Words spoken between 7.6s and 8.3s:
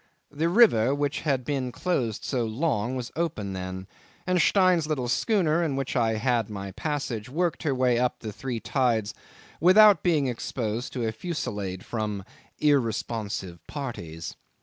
her way up